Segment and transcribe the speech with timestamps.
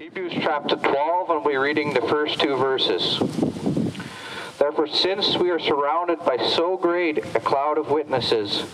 [0.00, 3.18] Hebrews chapter 12, and we're reading the first two verses.
[4.58, 8.64] Therefore, since we are surrounded by so great a cloud of witnesses,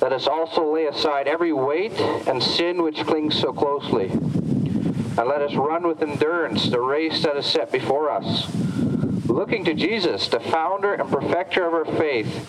[0.00, 4.10] let us also lay aside every weight and sin which clings so closely.
[4.10, 8.52] And let us run with endurance the race that is set before us,
[9.28, 12.48] looking to Jesus, the founder and perfecter of our faith,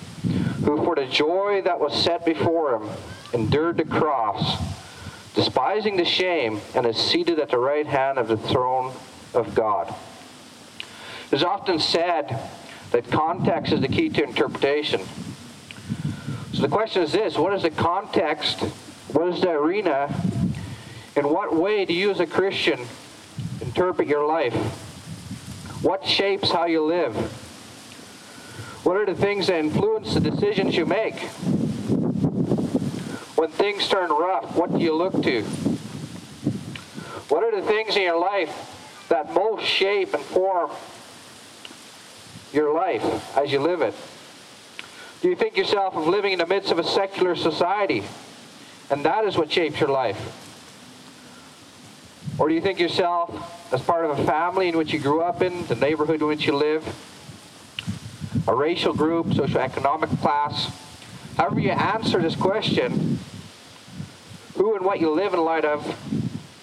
[0.66, 2.90] who for the joy that was set before him
[3.34, 4.79] endured the cross
[5.40, 8.94] despising the shame, and is seated at the right hand of the throne
[9.34, 9.96] of God.
[11.32, 12.38] It is often said
[12.92, 15.00] that context is the key to interpretation.
[16.52, 18.60] So the question is this what is the context?
[19.14, 20.14] What is the arena?
[21.16, 22.86] In what way do you as a Christian
[23.62, 24.54] interpret your life?
[25.82, 27.16] What shapes how you live?
[28.84, 31.16] What are the things that influence the decisions you make?
[33.40, 35.44] When things turn rough, what do you look to?
[37.30, 40.72] What are the things in your life that most shape and form
[42.52, 43.94] your life as you live it?
[45.22, 48.04] Do you think yourself of living in the midst of a secular society
[48.90, 50.20] and that is what shapes your life?
[52.38, 55.42] Or do you think yourself as part of a family in which you grew up
[55.42, 56.84] in, the neighborhood in which you live,
[58.50, 60.89] a racial group, socioeconomic class?
[61.40, 63.18] However you answer this question,
[64.56, 65.88] who and what you live in light of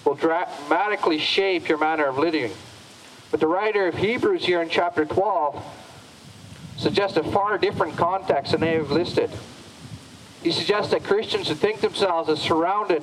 [0.05, 2.51] will dramatically shape your manner of living.
[3.31, 5.63] But the writer of Hebrews here in chapter 12
[6.77, 9.31] suggests a far different context than they have listed.
[10.43, 13.01] He suggests that Christians who think themselves as surrounded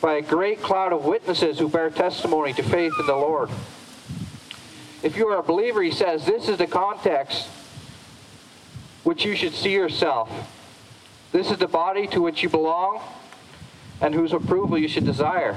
[0.00, 3.50] by a great cloud of witnesses who bear testimony to faith in the Lord.
[5.02, 7.48] If you are a believer, he says, this is the context
[9.02, 10.52] which you should see yourself.
[11.36, 12.98] This is the body to which you belong
[14.00, 15.54] and whose approval you should desire.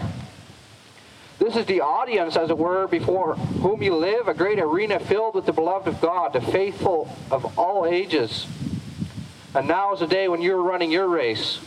[1.37, 5.35] This is the audience, as it were, before whom you live, a great arena filled
[5.35, 8.45] with the beloved of God, the faithful of all ages.
[9.55, 11.61] And now is the day when you're running your race.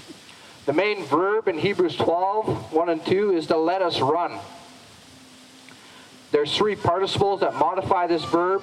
[0.67, 4.39] The main verb in Hebrews 12, 1 and 2 is to let us run.
[6.33, 8.63] There's three participles that modify this verb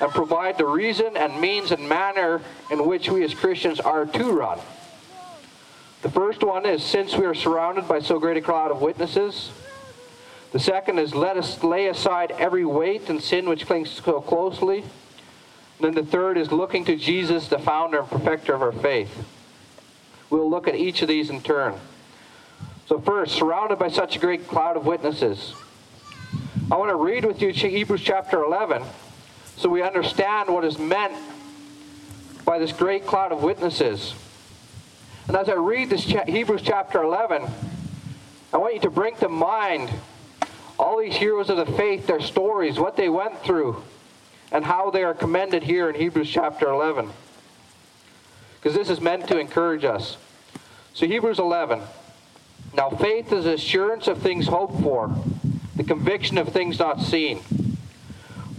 [0.00, 2.40] and provide the reason and means and manner
[2.70, 4.58] in which we as Christians are to run.
[6.02, 9.50] The first one is since we are surrounded by so great a cloud of witnesses.
[10.52, 14.78] The second is let us lay aside every weight and sin which clings so closely.
[14.78, 19.26] And then the third is looking to Jesus, the founder and perfecter of our faith.
[20.30, 21.74] We'll look at each of these in turn.
[22.86, 25.54] So, first, surrounded by such a great cloud of witnesses.
[26.70, 28.82] I want to read with you Hebrews chapter 11
[29.60, 31.12] so we understand what is meant
[32.46, 34.14] by this great cloud of witnesses.
[35.28, 37.46] And as I read this cha- Hebrews chapter 11,
[38.54, 39.90] I want you to bring to mind
[40.78, 43.82] all these heroes of the faith, their stories, what they went through,
[44.50, 47.10] and how they are commended here in Hebrews chapter 11.
[48.54, 50.16] Because this is meant to encourage us.
[50.94, 51.82] So, Hebrews 11.
[52.72, 55.14] Now, faith is assurance of things hoped for,
[55.76, 57.42] the conviction of things not seen.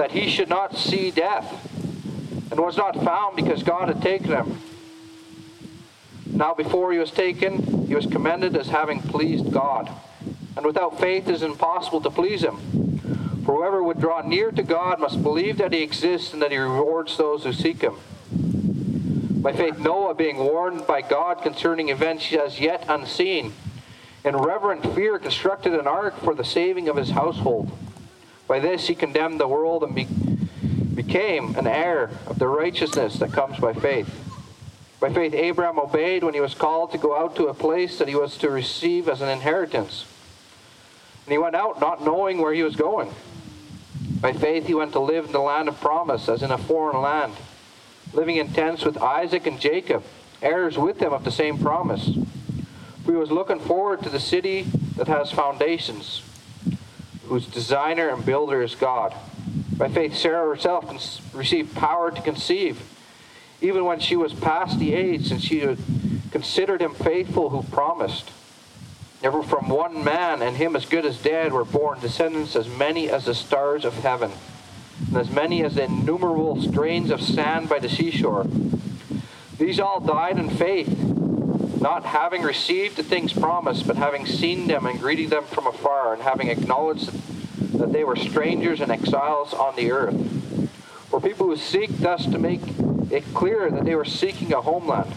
[0.00, 1.68] that he should not see death
[2.50, 4.58] and was not found because God had taken him.
[6.24, 9.90] Now, before he was taken, he was commended as having pleased God.
[10.56, 12.56] And without faith it is impossible to please him.
[13.44, 16.56] For whoever would draw near to God must believe that he exists and that he
[16.56, 17.96] rewards those who seek him.
[19.42, 23.52] By faith, Noah, being warned by God concerning events as yet unseen,
[24.24, 27.70] in reverent fear constructed an ark for the saving of his household.
[28.50, 30.08] By this he condemned the world and be-
[30.96, 34.12] became an heir of the righteousness that comes by faith.
[34.98, 38.08] By faith, Abraham obeyed when he was called to go out to a place that
[38.08, 40.04] he was to receive as an inheritance.
[41.24, 43.14] And he went out not knowing where he was going.
[44.20, 47.00] By faith, he went to live in the land of promise, as in a foreign
[47.00, 47.34] land,
[48.12, 50.02] living in tents with Isaac and Jacob,
[50.42, 52.10] heirs with them of the same promise.
[53.04, 54.62] For he was looking forward to the city
[54.96, 56.22] that has foundations,
[57.30, 59.14] whose designer and builder is God.
[59.76, 60.84] By faith, Sarah herself
[61.32, 62.82] received power to conceive,
[63.60, 65.76] even when she was past the age, and she
[66.32, 68.32] considered him faithful who promised.
[69.22, 73.08] Never from one man, and him as good as dead, were born descendants as many
[73.08, 74.32] as the stars of heaven,
[75.06, 78.48] and as many as the innumerable grains of sand by the seashore.
[79.56, 80.88] These all died in faith,
[81.80, 86.12] not having received the things promised, but having seen them and greeting them from afar,
[86.12, 87.10] and having acknowledged
[87.78, 90.14] that they were strangers and exiles on the earth.
[91.08, 92.60] For people who seek thus to make
[93.10, 95.12] it clear that they were seeking a homeland.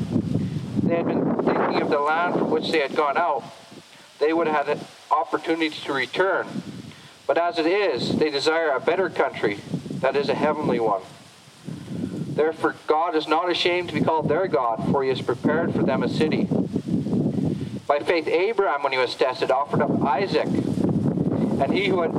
[0.84, 3.44] They had been thinking of the land from which they had gone out
[4.24, 6.48] they would have had an opportunity to return.
[7.28, 9.60] But as it is, they desire a better country,
[10.00, 11.02] that is a heavenly one.
[12.36, 15.84] Therefore, God is not ashamed to be called their God, for he has prepared for
[15.84, 16.48] them a city.
[17.88, 20.48] By faith, Abraham, when he was tested, offered up Isaac.
[20.48, 22.12] And he who had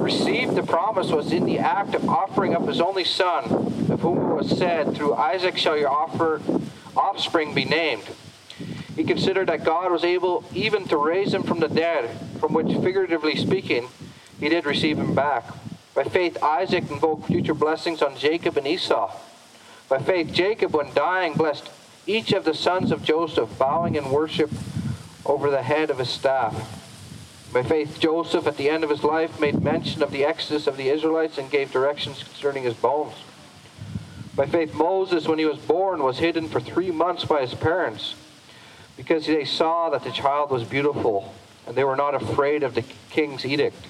[0.00, 3.44] received the promise was in the act of offering up his only son,
[3.90, 6.40] of whom it was said, Through Isaac shall your offer,
[6.96, 8.04] offspring be named.
[8.96, 12.08] He considered that God was able even to raise him from the dead,
[12.40, 13.88] from which, figuratively speaking,
[14.40, 15.44] he did receive him back.
[15.94, 19.14] By faith, Isaac invoked future blessings on Jacob and Esau.
[19.88, 21.70] By faith, Jacob, when dying, blessed
[22.06, 24.50] each of the sons of Joseph, bowing in worship
[25.24, 26.74] over the head of his staff.
[27.52, 30.76] By faith, Joseph, at the end of his life, made mention of the exodus of
[30.76, 33.14] the Israelites and gave directions concerning his bones.
[34.36, 38.14] By faith, Moses, when he was born, was hidden for three months by his parents
[38.96, 41.34] because they saw that the child was beautiful
[41.66, 43.86] and they were not afraid of the king's edict.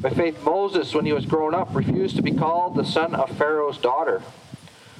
[0.00, 3.36] By faith, Moses, when he was grown up, refused to be called the son of
[3.36, 4.22] Pharaoh's daughter,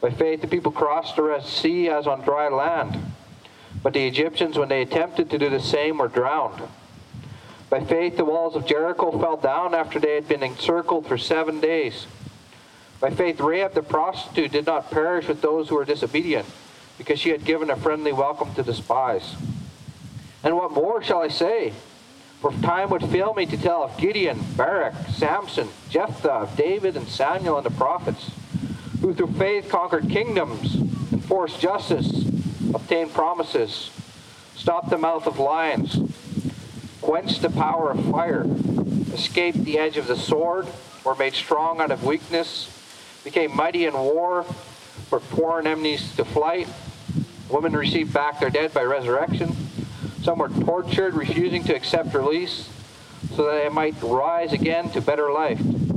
[0.00, 2.98] By faith the people crossed the Red Sea as on dry land,
[3.82, 6.62] but the Egyptians, when they attempted to do the same, were drowned.
[7.68, 11.60] By faith the walls of Jericho fell down after they had been encircled for seven
[11.60, 12.06] days.
[13.00, 16.46] By faith Rahab the prostitute did not perish with those who were disobedient,
[16.98, 19.36] because she had given a friendly welcome to the spies.
[20.42, 21.72] And what more shall I say?
[22.40, 27.58] For time would fail me to tell of Gideon, Barak, Samson, Jephthah, David, and Samuel,
[27.58, 28.30] and the prophets,
[29.00, 30.76] who through faith conquered kingdoms,
[31.12, 32.24] enforced justice,
[32.74, 33.90] obtained promises,
[34.54, 35.98] stopped the mouth of lions,
[37.00, 38.44] quenched the power of fire,
[39.12, 40.66] escaped the edge of the sword,
[41.04, 42.76] were made strong out of weakness,
[43.24, 44.44] became mighty in war,
[45.08, 46.68] put foreign enemies to flight.
[47.48, 49.56] Women received back their dead by resurrection
[50.22, 52.68] some were tortured, refusing to accept release
[53.34, 55.60] so that they might rise again to better life.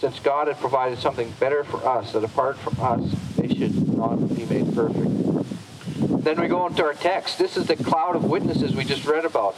[0.00, 4.16] since God had provided something better for us, that apart from us, they should not
[4.34, 6.24] be made perfect.
[6.24, 7.38] Then we go into our text.
[7.38, 9.56] This is the cloud of witnesses we just read about.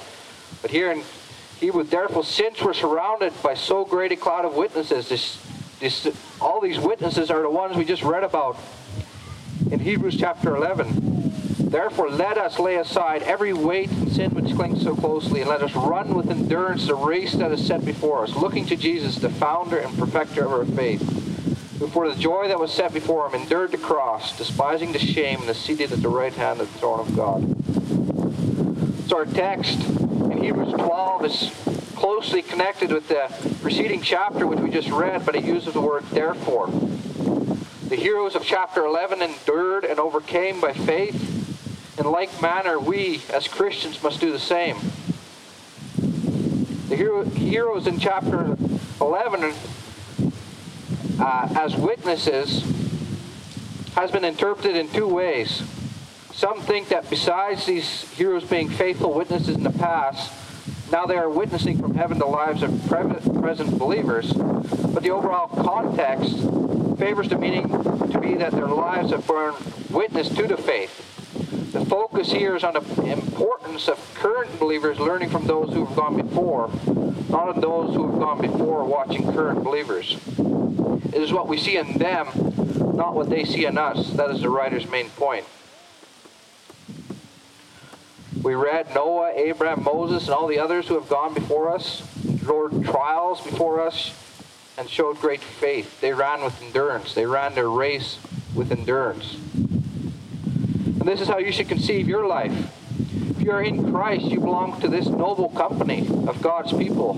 [0.63, 1.03] But here in
[1.59, 5.43] Hebrew, therefore, since we're surrounded by so great a cloud of witnesses, this,
[5.81, 6.07] this,
[6.41, 8.59] all these witnesses are the ones we just read about
[9.73, 11.18] in Hebrews chapter 11.
[11.69, 15.63] Therefore, let us lay aside every weight and sin which clings so closely, and let
[15.63, 19.29] us run with endurance the race that is set before us, looking to Jesus, the
[19.29, 21.03] founder and perfecter of our faith,
[21.79, 25.43] who for the joy that was set before him endured the cross, despising the shame,
[25.43, 29.09] and is seated at the right hand of the throne of God.
[29.11, 31.53] So our text in Hebrews 12 is
[31.97, 36.05] closely connected with the preceding chapter which we just read, but it uses the word
[36.13, 36.69] therefore.
[37.89, 41.28] The heroes of chapter 11 endured and overcame by faith
[41.99, 44.77] in like manner, we as Christians must do the same.
[46.89, 48.57] The hero, heroes in chapter
[49.01, 49.55] 11
[51.21, 52.63] uh, as witnesses
[53.95, 55.63] has been interpreted in two ways.
[56.33, 60.33] Some think that besides these heroes being faithful witnesses in the past,
[60.93, 64.33] now they are witnessing from heaven the lives of present believers.
[64.33, 66.37] But the overall context
[66.99, 69.55] favors the meaning to be that their lives have borne
[69.91, 71.08] witness to the faith.
[71.89, 76.21] Focus here is on the importance of current believers learning from those who have gone
[76.21, 76.69] before,
[77.31, 80.19] not on those who have gone before watching current believers.
[80.39, 82.27] It is what we see in them,
[82.95, 84.11] not what they see in us.
[84.13, 85.47] That is the writer's main point.
[88.43, 92.85] We read Noah, Abraham, Moses, and all the others who have gone before us, endured
[92.85, 94.13] trials before us,
[94.77, 96.01] and showed great faith.
[96.03, 97.15] They ran with endurance.
[97.15, 98.19] They ran their race
[98.55, 99.39] with endurance.
[100.99, 102.53] And this is how you should conceive your life.
[103.31, 107.15] If you are in Christ, you belong to this noble company of God's people.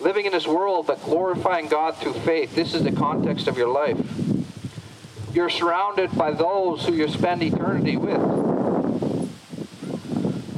[0.00, 2.54] Living in this world, but glorifying God through faith.
[2.54, 3.98] This is the context of your life.
[5.32, 8.20] You're surrounded by those who you spend eternity with.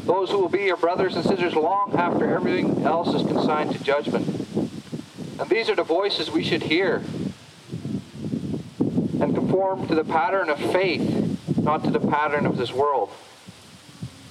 [0.05, 3.83] Those who will be your brothers and sisters long after everything else is consigned to
[3.83, 4.27] judgment.
[5.39, 7.03] And these are the voices we should hear
[8.79, 11.16] and conform to the pattern of faith,
[11.67, 13.11] not to the pattern of this world.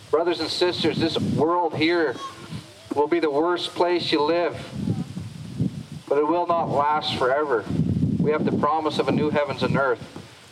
[0.10, 2.16] Brothers and sisters, this world here
[2.96, 4.58] will be the worst place you live
[6.08, 7.66] but it will not last forever.
[8.20, 10.00] We have the promise of a new heavens and earth.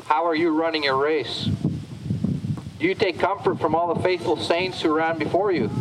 [0.06, 1.46] How are you running your race?
[1.46, 5.72] Do you take comfort from all the faithful saints who ran before you?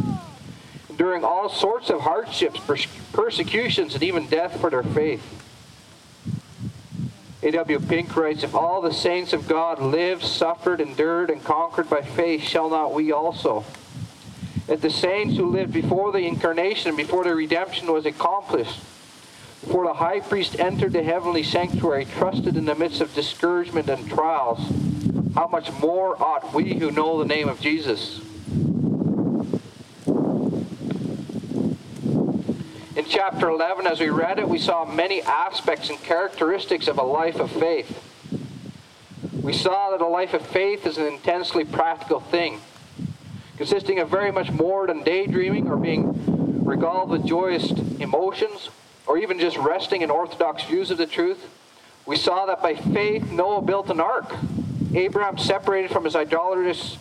[0.89, 2.61] Enduring all sorts of hardships,
[3.13, 5.42] persecutions, and even death for their faith.
[7.43, 7.81] A.W.
[7.81, 12.43] Pink writes If all the saints of God lived, suffered, endured, and conquered by faith,
[12.43, 13.65] shall not we also?
[14.69, 18.79] If the saints who lived before the incarnation, before the redemption was accomplished,
[19.61, 24.09] before the high priest entered the heavenly sanctuary, trusted in the midst of discouragement and
[24.09, 24.61] trials.
[25.35, 28.21] How much more ought we who know the name of Jesus?
[33.03, 37.03] In chapter 11, as we read it, we saw many aspects and characteristics of a
[37.03, 38.01] life of faith.
[39.43, 42.61] We saw that a life of faith is an intensely practical thing,
[43.57, 48.71] consisting of very much more than daydreaming or being regaled with joyous emotions
[49.09, 51.51] or even just resting in orthodox views of the truth.
[52.07, 54.33] We saw that by faith, Noah built an ark.
[54.95, 56.99] Abraham separated from his idolatrous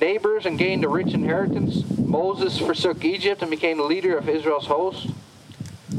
[0.00, 1.84] neighbors and gained a rich inheritance.
[1.98, 5.08] Moses forsook Egypt and became the leader of Israel's host.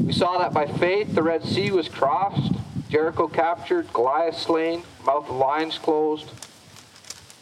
[0.04, 2.52] We saw that by faith, the Red Sea was crossed,
[2.88, 6.30] Jericho captured, Goliath slain, mouth of lions closed,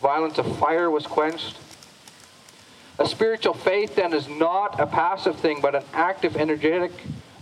[0.00, 1.56] violence of fire was quenched.
[2.98, 6.92] A spiritual faith, then, is not a passive thing, but an active, energetic,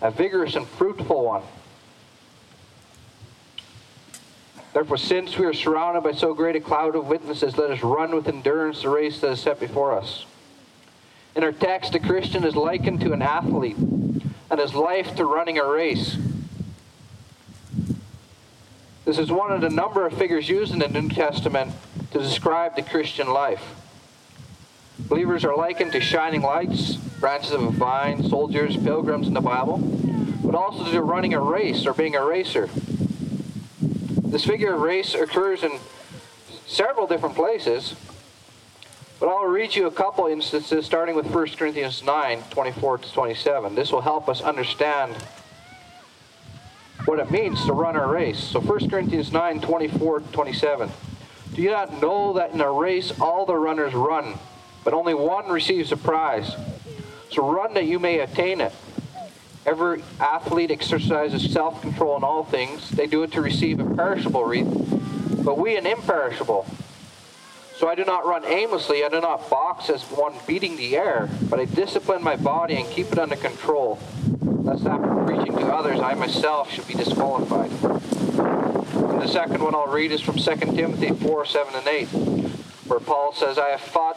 [0.01, 1.43] a vigorous and fruitful one.
[4.73, 8.15] Therefore, since we are surrounded by so great a cloud of witnesses, let us run
[8.15, 10.25] with endurance the race that is set before us.
[11.37, 13.77] In our text, a Christian is likened to an athlete,
[14.53, 16.19] and his life to running a race.
[19.07, 21.73] This is one of the number of figures used in the New Testament
[22.11, 23.65] to describe the Christian life.
[24.99, 29.79] Believers are likened to shining lights, branches of a vine, soldiers, pilgrims in the Bible,
[30.45, 32.69] but also to running a race or being a racer.
[33.81, 35.79] This figure of race occurs in
[36.67, 37.95] several different places,
[39.23, 43.77] but I'll read you a couple instances starting with 1 Corinthians 9 24 to 27.
[43.77, 45.15] This will help us understand
[47.05, 48.43] what it means to run a race.
[48.43, 50.91] So 1 Corinthians 9 24 to 27.
[51.55, 54.41] Do you not know that in a race all the runners run,
[54.83, 56.57] but only one receives a prize?
[57.31, 58.75] So run that you may attain it.
[59.65, 62.91] Every athlete exercises self control in all things.
[62.91, 66.67] They do it to receive a perishable wreath, but we an imperishable.
[67.83, 69.05] So I do not run aimlessly.
[69.05, 72.89] I do not box as one beating the air, but I discipline my body and
[72.89, 73.99] keep it under control,
[74.41, 77.73] lest after preaching to others, I myself should be disqualified.
[77.73, 82.07] And the second one I'll read is from 2 Timothy 4 7 and 8,
[82.87, 84.17] where Paul says, I have fought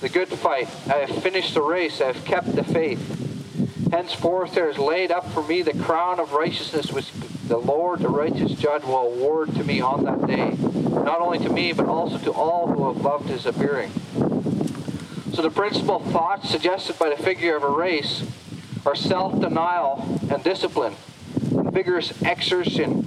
[0.00, 0.70] the good fight.
[0.86, 2.00] I have finished the race.
[2.00, 3.90] I have kept the faith.
[3.90, 7.12] Henceforth there is laid up for me the crown of righteousness which
[7.48, 10.83] the Lord, the righteous judge, will award to me on that day.
[10.94, 13.90] Not only to me, but also to all who have loved his appearing.
[15.32, 18.22] So the principal thoughts suggested by the figure of a race
[18.86, 20.94] are self-denial and discipline,
[21.50, 23.04] and vigorous exertion,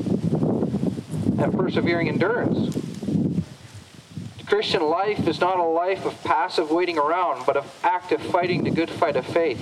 [1.39, 2.75] and persevering endurance.
[2.75, 8.63] The Christian life is not a life of passive waiting around, but of active fighting
[8.63, 9.61] the good fight of faith.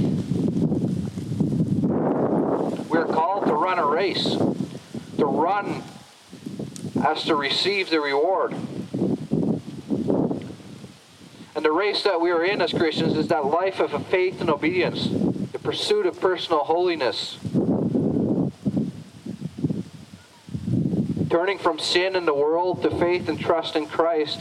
[2.89, 4.36] We're called to run a race,
[5.17, 5.84] to run
[7.04, 8.54] as to receive the reward.
[11.56, 14.50] And the race that we are in as Christians is that life of faith and
[14.50, 15.08] obedience,
[15.52, 17.38] the pursuit of personal holiness.
[21.30, 24.40] Turning from sin in the world to faith and trust in Christ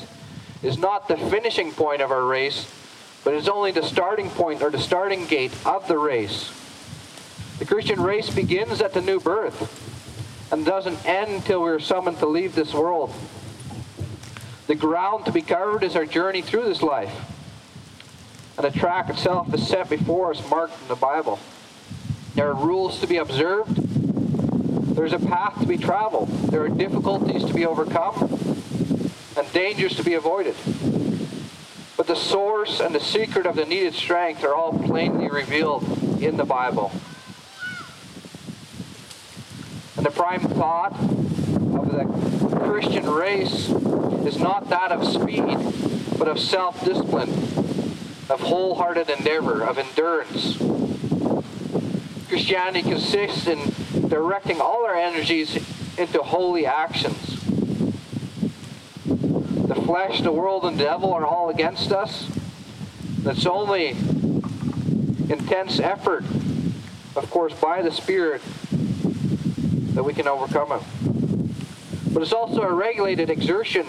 [0.62, 2.70] is not the finishing point of our race,
[3.24, 6.52] but is only the starting point or the starting gate of the race.
[7.58, 9.83] The Christian race begins at the new birth.
[10.54, 13.12] And doesn't end until we're summoned to leave this world.
[14.68, 17.12] The ground to be covered is our journey through this life.
[18.56, 21.40] And the track itself is set before us, marked in the Bible.
[22.36, 23.76] There are rules to be observed.
[24.94, 26.28] There's a path to be traveled.
[26.28, 28.14] There are difficulties to be overcome
[29.36, 30.54] and dangers to be avoided.
[31.96, 35.82] But the source and the secret of the needed strength are all plainly revealed
[36.22, 36.92] in the Bible.
[40.04, 43.70] The prime thought of the Christian race
[44.26, 45.56] is not that of speed,
[46.18, 47.30] but of self discipline,
[48.28, 50.58] of wholehearted endeavor, of endurance.
[52.28, 53.72] Christianity consists in
[54.08, 55.56] directing all our energies
[55.96, 57.40] into holy actions.
[59.06, 62.28] The flesh, the world, and the devil are all against us.
[63.24, 63.96] It's only
[65.30, 66.24] intense effort,
[67.16, 68.42] of course, by the Spirit
[69.94, 72.12] that we can overcome it.
[72.12, 73.86] But it's also a regulated exertion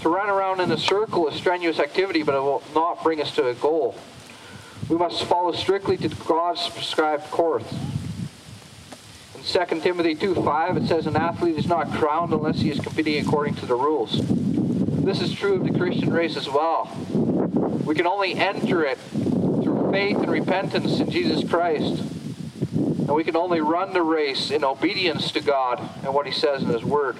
[0.00, 3.34] to run around in a circle is strenuous activity, but it will not bring us
[3.34, 3.96] to a goal.
[4.88, 7.70] We must follow strictly to God's prescribed course.
[9.34, 13.26] In 2 Timothy 2:5, it says, An athlete is not crowned unless he is competing
[13.26, 14.20] according to the rules.
[15.04, 16.90] This is true of the Christian race as well.
[17.84, 22.02] We can only enter it through faith and repentance in Jesus Christ.
[23.08, 26.62] And we can only run the race in obedience to God and what He says
[26.62, 27.16] in His Word.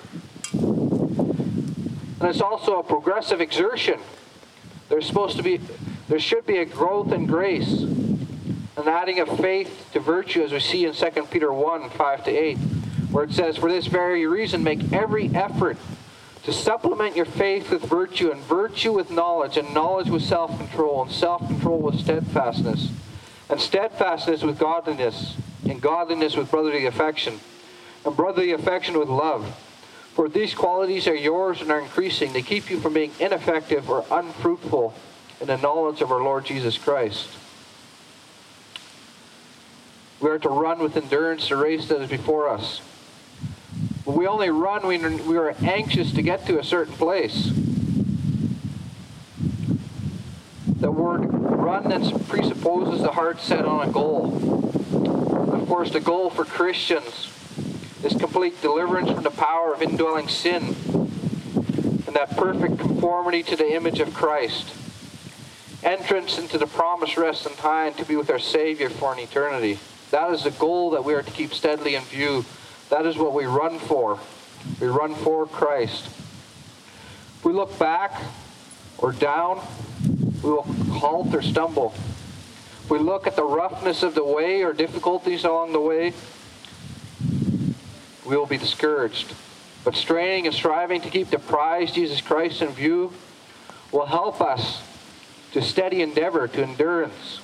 [2.21, 3.99] And it's also a progressive exertion.
[4.90, 5.62] There's supposed to be,
[6.09, 10.61] there should be a growth in grace, an adding of faith to virtue, as we
[10.61, 12.57] see in 2 Peter 1 5 to 8,
[13.11, 15.78] where it says, For this very reason, make every effort
[16.42, 21.00] to supplement your faith with virtue, and virtue with knowledge, and knowledge with self control,
[21.00, 22.90] and self control with steadfastness,
[23.49, 25.35] and steadfastness with godliness,
[25.68, 27.40] and godliness with brotherly affection,
[28.04, 29.56] and brotherly affection with love.
[30.14, 32.32] For these qualities are yours and are increasing.
[32.32, 34.94] They keep you from being ineffective or unfruitful
[35.40, 37.28] in the knowledge of our Lord Jesus Christ.
[40.20, 42.81] We are to run with endurance the race that is before us.
[44.04, 47.52] But we only run when we are anxious to get to a certain place.
[50.81, 54.72] The word run then presupposes the heart set on a goal.
[55.68, 57.28] Course, the goal for Christians
[58.02, 63.74] is complete deliverance from the power of indwelling sin and that perfect conformity to the
[63.74, 64.74] image of Christ.
[65.85, 69.78] Entrance into the promised rest and time to be with our Savior for an eternity.
[70.11, 72.46] That is the goal that we are to keep steadily in view.
[72.88, 74.18] That is what we run for.
[74.81, 76.07] We run for Christ.
[76.07, 78.18] If we look back
[78.96, 79.61] or down,
[80.42, 81.92] we will halt or stumble.
[82.88, 86.14] If we look at the roughness of the way or difficulties along the way,
[88.24, 89.35] we will be discouraged.
[89.85, 93.12] But straining and striving to keep the prize, Jesus Christ, in view
[93.92, 94.81] will help us
[95.53, 97.40] to steady endeavor, to endurance.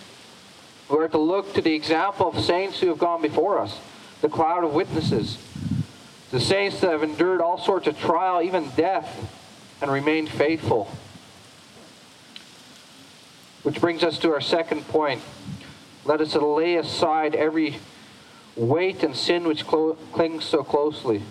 [0.88, 3.78] We are to look to the example of saints who have gone before us,
[4.22, 5.36] the cloud of witnesses,
[6.30, 9.30] the saints that have endured all sorts of trial, even death,
[9.82, 10.90] and remained faithful.
[13.64, 15.20] Which brings us to our second point.
[16.04, 17.78] Let us lay aside every
[18.56, 21.22] weight and sin which clo- clings so closely.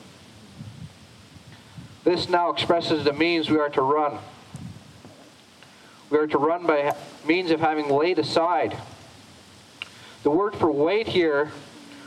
[2.03, 4.17] This now expresses the means we are to run.
[6.09, 8.75] We are to run by means of having laid aside.
[10.23, 11.51] The word for weight here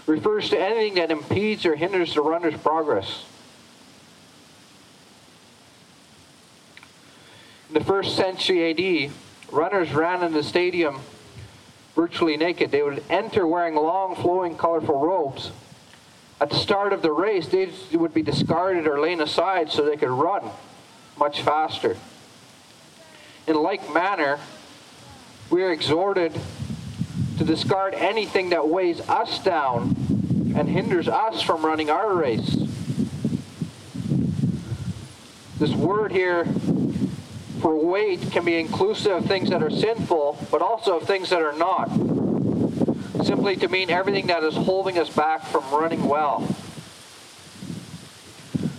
[0.07, 3.25] refers to anything that impedes or hinders the runner's progress.
[7.69, 8.71] In the first century
[9.07, 9.13] AD,
[9.51, 11.01] runners ran in the stadium
[11.95, 12.71] virtually naked.
[12.71, 15.51] They would enter wearing long, flowing, colorful robes.
[16.41, 19.97] At the start of the race, they would be discarded or laid aside so they
[19.97, 20.51] could run
[21.19, 21.97] much faster.
[23.47, 24.39] In like manner,
[25.51, 26.39] we are exhorted
[27.39, 29.97] to discard anything that weighs us down
[30.57, 32.57] and hinders us from running our race.
[35.59, 36.47] This word here
[37.61, 41.43] for weight can be inclusive of things that are sinful, but also of things that
[41.43, 41.89] are not.
[43.25, 46.47] Simply to mean everything that is holding us back from running well.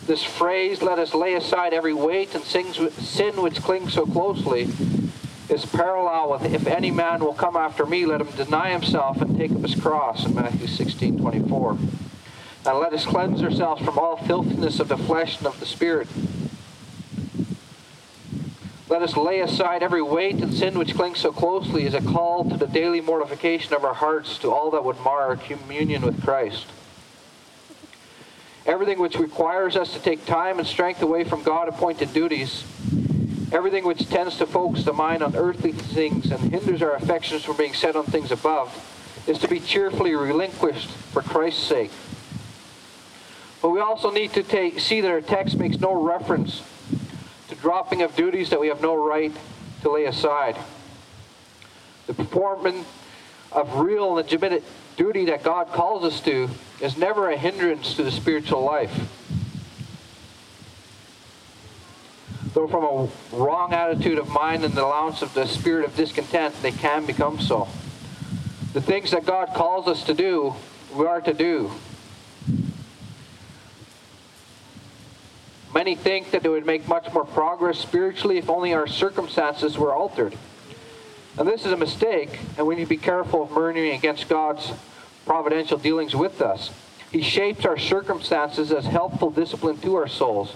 [0.05, 4.69] This phrase, let us lay aside every weight and sin which clings so closely,
[5.49, 9.37] is parallel with if any man will come after me, let him deny himself and
[9.37, 11.71] take up his cross in Matthew 16 24.
[11.71, 16.07] And let us cleanse ourselves from all filthiness of the flesh and of the spirit
[18.97, 22.43] let us lay aside every weight and sin which clings so closely as a call
[22.49, 26.19] to the daily mortification of our hearts to all that would mar our communion with
[26.23, 26.65] Christ.
[28.65, 32.63] everything which requires us to take time and strength away from God appointed duties,
[33.51, 37.55] everything which tends to focus the mind on earthly things and hinders our affections from
[37.55, 38.73] being set on things above,
[39.27, 41.91] is to be cheerfully relinquished for Christ's sake.
[43.61, 46.63] But we also need to take, see that our text makes no reference
[47.61, 49.35] dropping of duties that we have no right
[49.81, 50.57] to lay aside.
[52.07, 52.87] The performance
[53.51, 54.63] of real and legitimate
[54.95, 56.49] duty that God calls us to
[56.81, 58.91] is never a hindrance to the spiritual life.
[62.53, 66.59] Though from a wrong attitude of mind and the allowance of the spirit of discontent,
[66.61, 67.67] they can become so.
[68.73, 70.55] The things that God calls us to do,
[70.95, 71.71] we are to do.
[75.73, 79.93] Many think that they would make much more progress spiritually if only our circumstances were
[79.93, 80.37] altered.
[81.37, 84.71] And this is a mistake, and we need to be careful of murmuring against God's
[85.25, 86.71] providential dealings with us.
[87.11, 90.55] He shapes our circumstances as helpful discipline to our souls.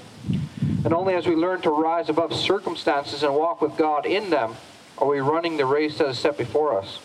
[0.84, 4.56] And only as we learn to rise above circumstances and walk with God in them
[4.98, 7.00] are we running the race that is set before us.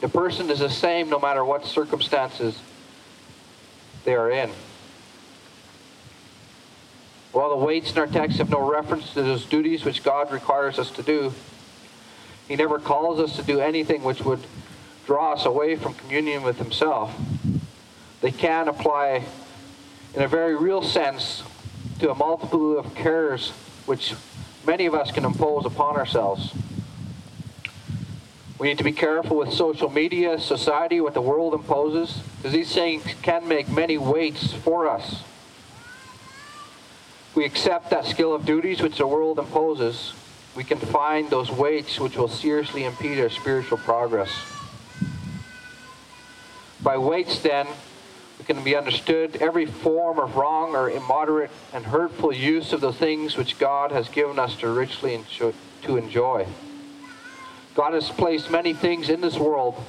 [0.00, 2.60] The person is the same no matter what circumstances
[4.04, 4.50] they are in.
[7.32, 10.78] While the weights in our text have no reference to those duties which God requires
[10.78, 11.32] us to do,
[12.46, 14.40] He never calls us to do anything which would
[15.06, 17.14] draw us away from communion with Himself.
[18.20, 19.24] They can apply,
[20.14, 21.42] in a very real sense,
[22.00, 23.50] to a multitude of cares
[23.86, 24.14] which
[24.66, 26.52] many of us can impose upon ourselves.
[28.58, 32.72] We need to be careful with social media, society, what the world imposes, because these
[32.74, 35.22] things can make many weights for us
[37.34, 40.12] we accept that skill of duties which the world imposes,
[40.54, 44.30] we can find those weights which will seriously impede our spiritual progress.
[46.82, 47.66] By weights, then,
[48.38, 52.92] we can be understood every form of wrong or immoderate and hurtful use of the
[52.92, 56.46] things which God has given us to richly enjoy, to enjoy.
[57.74, 59.82] God has placed many things in this world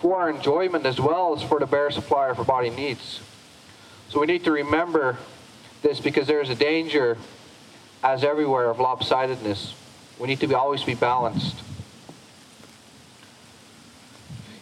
[0.00, 3.20] for our enjoyment as well as for the bare supply of our body needs.
[4.08, 5.18] So we need to remember
[5.84, 7.16] this because there is a danger,
[8.02, 9.74] as everywhere, of lopsidedness.
[10.18, 11.56] We need to be, always be balanced.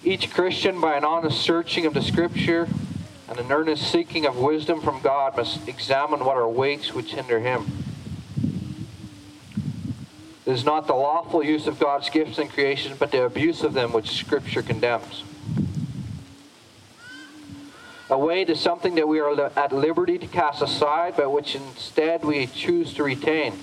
[0.05, 2.69] Each Christian, by an honest searching of the Scripture
[3.29, 7.39] and an earnest seeking of wisdom from God, must examine what are weights which hinder
[7.39, 7.85] him.
[10.45, 13.75] It is not the lawful use of God's gifts and creations, but the abuse of
[13.75, 15.23] them which Scripture condemns.
[18.13, 22.23] A weight is something that we are at liberty to cast aside, but which instead
[22.23, 23.59] we choose to retain.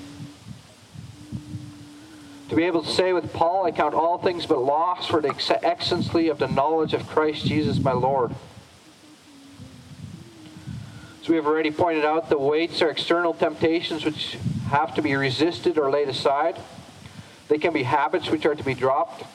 [2.49, 5.35] To be able to say with Paul, I count all things but loss for the
[5.61, 8.31] excellency of the knowledge of Christ Jesus my Lord.
[11.21, 14.35] So we have already pointed out, the weights are external temptations which
[14.71, 16.57] have to be resisted or laid aside.
[17.49, 19.25] They can be habits which are to be dropped.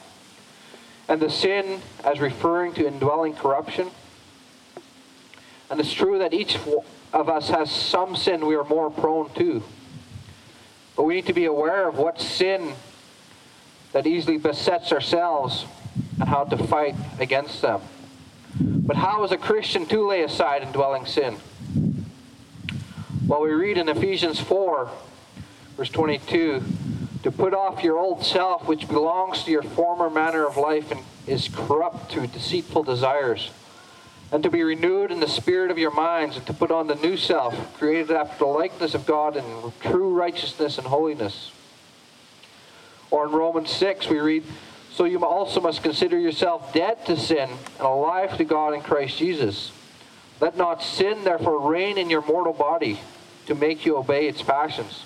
[1.09, 3.93] And the sin, as referring to indwelling corruption,
[5.75, 6.57] and it's true that each
[7.13, 9.61] of us has some sin we are more prone to.
[10.95, 12.75] But we need to be aware of what sin
[13.91, 15.67] that easily besets ourselves
[16.21, 17.81] and how to fight against them.
[18.61, 21.39] But how is a Christian to lay aside indwelling sin?
[23.27, 24.89] Well, we read in Ephesians 4,
[25.77, 26.63] verse 22,
[27.25, 31.01] to put off your old self, which belongs to your former manner of life and
[31.27, 33.51] is corrupt through deceitful desires
[34.35, 36.97] and to be renewed in the spirit of your minds, and to put on the
[36.97, 39.45] new self, created after the likeness of God in
[39.79, 41.53] true righteousness and holiness.
[43.13, 44.43] Or in Romans 6, we read,
[44.91, 49.19] So you also must consider yourself dead to sin and alive to God in Christ
[49.19, 49.71] Jesus.
[50.41, 52.99] Let not sin, therefore, reign in your mortal body
[53.47, 55.05] to make you obey its passions.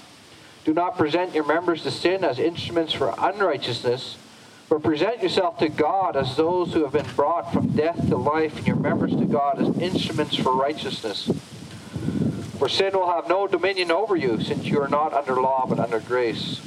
[0.64, 4.16] Do not present your members to sin as instruments for unrighteousness
[4.68, 8.56] but present yourself to God as those who have been brought from death to life,
[8.56, 11.30] and your members to God as instruments for righteousness.
[12.58, 15.78] For sin will have no dominion over you, since you are not under law but
[15.78, 16.60] under grace.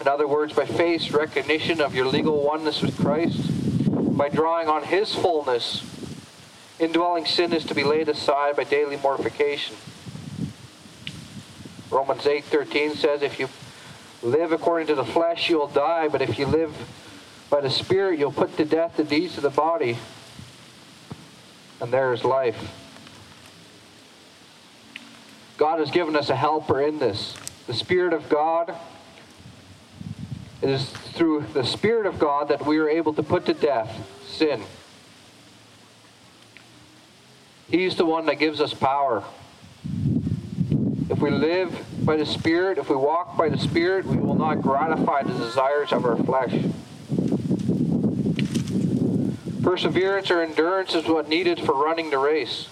[0.00, 3.38] In other words, by faith, recognition of your legal oneness with Christ,
[4.16, 5.84] by drawing on His fullness,
[6.78, 9.76] indwelling sin is to be laid aside by daily mortification.
[11.90, 13.48] Romans 8:13 says, "If you
[14.22, 16.74] live according to the flesh, you will die, but if you live
[17.50, 19.98] by the Spirit, you'll put to death the deeds of the body,
[21.80, 22.72] and there is life.
[25.56, 27.34] God has given us a helper in this.
[27.66, 28.74] The Spirit of God.
[30.62, 33.90] It is through the Spirit of God that we are able to put to death
[34.26, 34.62] sin.
[37.68, 39.24] He's the one that gives us power.
[41.10, 41.72] If we live
[42.04, 45.92] by the Spirit, if we walk by the Spirit, we will not gratify the desires
[45.92, 46.54] of our flesh.
[49.66, 52.68] Perseverance or endurance is what needed for running the race.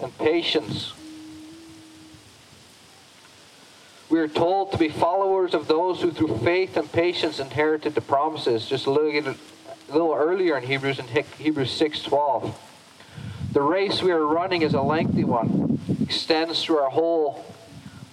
[0.00, 0.94] And patience.
[4.08, 8.00] We are told to be followers of those who through faith and patience inherited the
[8.00, 8.64] promises.
[8.64, 9.34] Just a little,
[9.90, 12.54] a little earlier in Hebrews in Hebrews 6:12.
[13.52, 17.44] The race we are running is a lengthy one, extends through our whole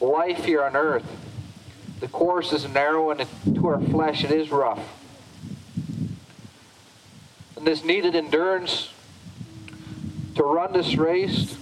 [0.02, 1.06] life here on earth.
[2.02, 5.03] The course is narrow and to our flesh it is rough.
[7.64, 8.90] And this needed endurance
[10.36, 11.58] to run this race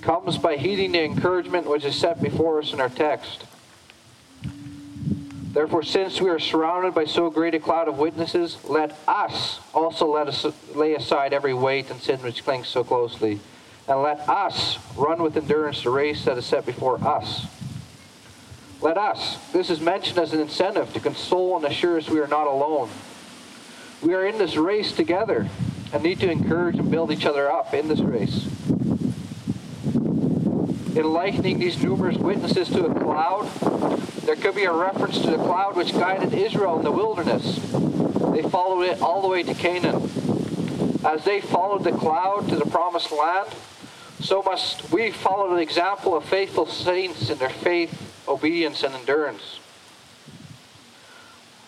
[0.00, 3.44] comes by heeding the encouragement which is set before us in our text.
[5.52, 10.06] Therefore, since we are surrounded by so great a cloud of witnesses, let us also
[10.06, 13.38] let us lay aside every weight and sin which clings so closely,
[13.86, 17.46] and let us run with endurance the race that is set before us.
[18.80, 19.36] Let us.
[19.52, 22.88] This is mentioned as an incentive to console and assure us we are not alone.
[24.04, 25.48] We are in this race together
[25.90, 28.44] and need to encourage and build each other up in this race.
[30.94, 33.46] In likening these numerous witnesses to a cloud,
[34.26, 37.56] there could be a reference to the cloud which guided Israel in the wilderness.
[38.34, 39.96] They followed it all the way to Canaan.
[41.02, 43.48] As they followed the cloud to the promised land,
[44.20, 49.60] so must we follow the example of faithful saints in their faith, obedience, and endurance.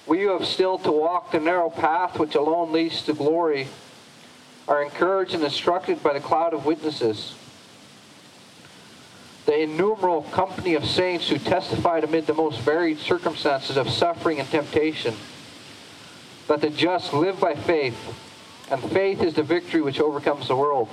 [0.07, 3.69] We who have still to walk the narrow path which alone leads to glory
[4.69, 7.35] are encouraged and instructed by the cloud of witnesses
[9.47, 14.51] the innumerable company of saints who testified amid the most varied circumstances of suffering and
[14.51, 15.15] temptation
[16.49, 17.97] that the just live by faith,
[18.71, 20.89] and faith is the victory which overcomes the world.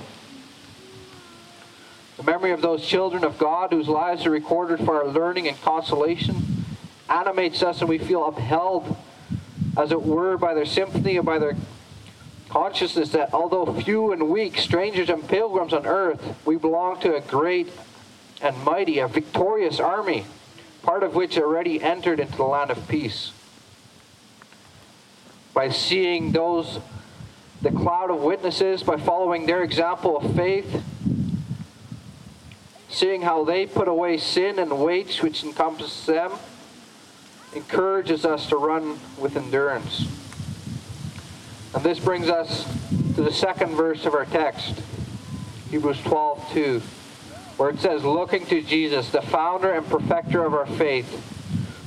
[2.17, 5.59] The memory of those children of God whose lives are recorded for our learning and
[5.61, 6.52] consolation
[7.09, 8.95] animates us, and we feel upheld,
[9.77, 11.55] as it were, by their sympathy and by their
[12.49, 17.21] consciousness that although few and weak, strangers and pilgrims on earth, we belong to a
[17.21, 17.67] great
[18.41, 20.25] and mighty, a victorious army,
[20.83, 23.31] part of which already entered into the land of peace.
[25.53, 26.79] By seeing those,
[27.61, 30.83] the cloud of witnesses, by following their example of faith,
[32.89, 36.33] seeing how they put away sin and weights which encompass them,
[37.55, 40.07] encourages us to run with endurance.
[41.73, 42.65] And this brings us
[43.15, 44.81] to the second verse of our text,
[45.69, 46.81] Hebrews 12 2
[47.57, 51.07] where it says, looking to Jesus, the founder and perfecter of our faith,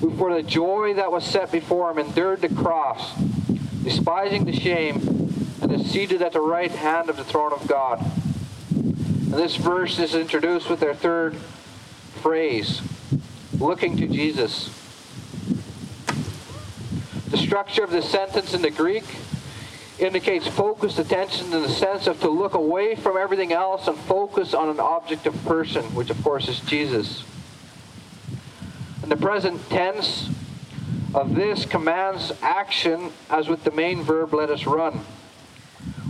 [0.00, 3.14] who for the joy that was set before him endured the cross,
[3.82, 4.96] despising the shame,
[5.60, 8.04] and is seated at the right hand of the throne of God.
[8.70, 11.36] And this verse is introduced with our third
[12.22, 12.80] phrase,
[13.58, 14.70] looking to Jesus.
[17.36, 19.04] The structure of this sentence in the Greek
[19.98, 24.54] indicates focused attention in the sense of to look away from everything else and focus
[24.54, 27.24] on an object of person, which of course is Jesus.
[29.02, 30.30] And the present tense
[31.12, 35.00] of this commands action as with the main verb, let us run.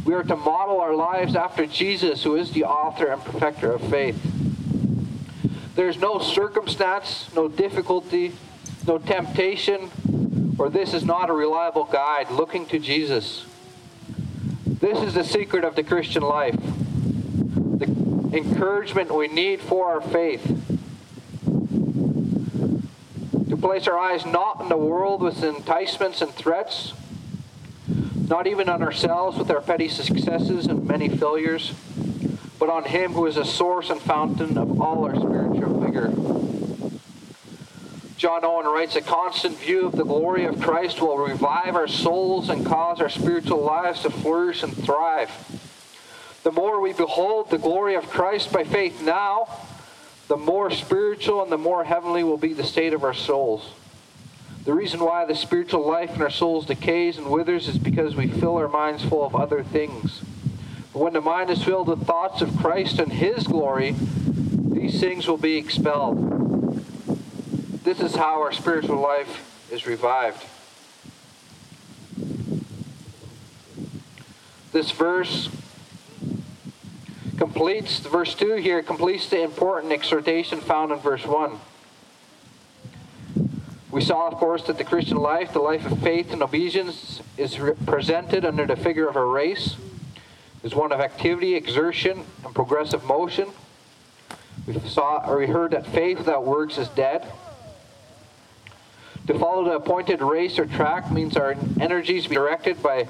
[0.04, 3.80] We are to model our lives after Jesus, who is the author and perfecter of
[3.90, 4.16] faith.
[5.74, 8.32] There's no circumstance, no difficulty,
[8.86, 9.90] no temptation,
[10.58, 13.44] or this is not a reliable guide looking to Jesus.
[14.66, 16.56] This is the secret of the Christian life.
[16.58, 20.44] The encouragement we need for our faith.
[23.48, 26.92] To place our eyes not on the world with enticements and threats,
[28.28, 31.72] not even on ourselves with our petty successes and many failures,
[32.58, 36.12] but on Him who is a source and fountain of all our spiritual vigor.
[38.26, 42.48] John Owen writes, a constant view of the glory of Christ will revive our souls
[42.48, 45.30] and cause our spiritual lives to flourish and thrive.
[46.42, 49.46] The more we behold the glory of Christ by faith now,
[50.26, 53.70] the more spiritual and the more heavenly will be the state of our souls.
[54.64, 58.26] The reason why the spiritual life in our souls decays and withers is because we
[58.26, 60.20] fill our minds full of other things.
[60.92, 63.94] But when the mind is filled with thoughts of Christ and His glory,
[64.72, 66.35] these things will be expelled.
[67.86, 70.44] This is how our spiritual life is revived.
[74.72, 75.48] This verse
[77.38, 81.60] completes, verse 2 here completes the important exhortation found in verse 1.
[83.92, 87.56] We saw, of course, that the Christian life, the life of faith and obedience, is
[87.86, 89.76] presented under the figure of a race.
[90.64, 93.50] is one of activity, exertion, and progressive motion.
[94.66, 97.24] We saw or we heard that faith without works is dead.
[99.26, 103.08] To follow the appointed race or track means our energies be directed by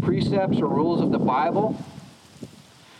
[0.00, 1.76] precepts or rules of the Bible.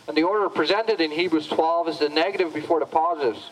[0.07, 3.49] And the order presented in Hebrews 12 is the negative before the positives.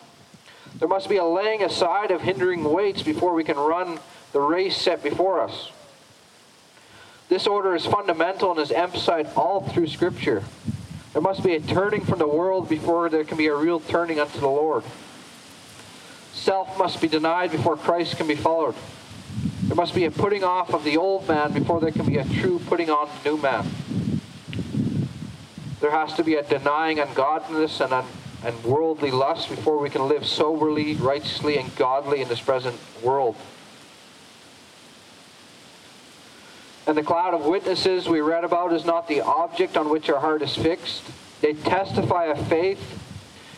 [0.77, 3.99] There must be a laying aside of hindering weights before we can run
[4.31, 5.71] the race set before us.
[7.29, 10.43] This order is fundamental and is emphasized all through Scripture.
[11.13, 14.19] There must be a turning from the world before there can be a real turning
[14.19, 14.83] unto the Lord.
[16.33, 18.75] Self must be denied before Christ can be followed.
[19.69, 22.25] There must be a putting off of the old man before there can be a
[22.25, 23.67] true putting on of the new man.
[25.79, 28.07] There has to be a denying ungodliness and, un-
[28.43, 33.35] and worldly lust before we can live soberly, righteously, and godly in this present world.
[36.87, 40.19] And the cloud of witnesses we read about is not the object on which our
[40.19, 41.03] heart is fixed.
[41.41, 42.99] They testify of faith,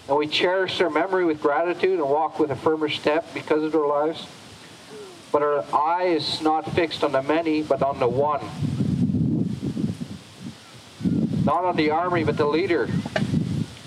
[0.10, 3.72] and we cherish their memory with gratitude and walk with a firmer step because of
[3.72, 4.28] their lives.
[5.32, 8.42] But our eye is not fixed on the many, but on the one.
[11.46, 12.90] Not on the army, but the leader.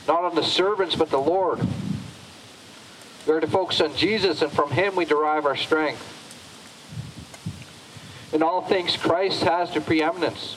[0.08, 1.60] Not on the servants, but the Lord.
[3.26, 6.10] We are to focus on Jesus, and from Him we derive our strength.
[8.32, 10.56] In all things, Christ has the preeminence.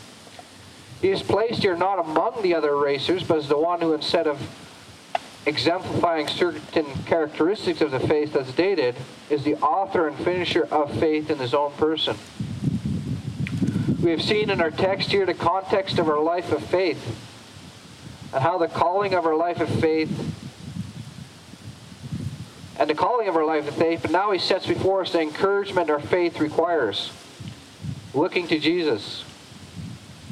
[1.02, 4.26] He is placed here not among the other racers, but as the one who, instead
[4.26, 4.42] of
[5.48, 8.96] exemplifying certain characteristics of the faith that's dated,
[9.30, 12.18] is the author and finisher of faith in his own person.
[14.04, 17.02] We have seen in our text here the context of our life of faith
[18.34, 20.12] and how the calling of our life of faith
[22.78, 25.22] and the calling of our life of faith, but now he sets before us the
[25.22, 27.12] encouragement our faith requires
[28.14, 29.24] looking to Jesus.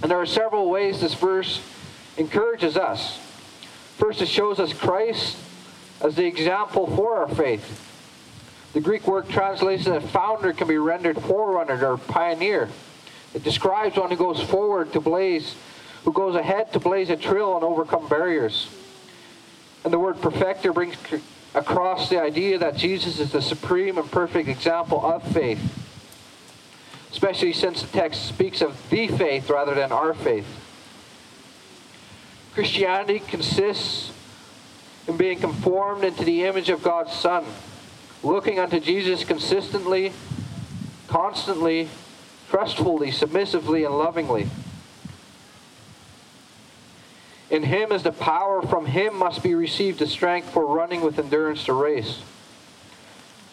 [0.02, 1.62] And there are several ways this verse
[2.18, 3.25] encourages us.
[3.98, 5.38] First, it shows us Christ
[6.02, 7.82] as the example for our faith.
[8.74, 12.70] The Greek word translation that founder can be rendered forerunner or pioneer.
[13.34, 15.56] It describes one who goes forward to blaze,
[16.04, 18.68] who goes ahead to blaze a trail and overcome barriers.
[19.84, 20.96] And the word perfecter brings
[21.54, 25.86] across the idea that Jesus is the supreme and perfect example of faith
[27.16, 30.65] especially since the text speaks of the faith rather than our faith.
[32.56, 34.14] Christianity consists
[35.10, 37.44] in being conformed into the image of God's Son,
[38.24, 40.14] looking unto Jesus consistently,
[41.10, 41.90] constantly,
[42.50, 44.48] trustfully, submissively, and lovingly.
[47.50, 51.20] In Him is the power, from Him must be received the strength for running with
[51.20, 52.22] endurance the race.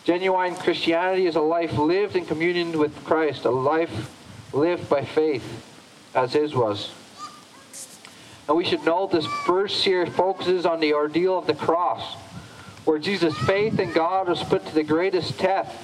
[0.05, 4.11] Genuine Christianity is a life lived in communion with Christ, a life
[4.53, 5.67] lived by faith,
[6.15, 6.93] as his was.
[8.49, 12.15] And we should know this verse here focuses on the ordeal of the cross,
[12.85, 15.77] where Jesus' faith in God was put to the greatest test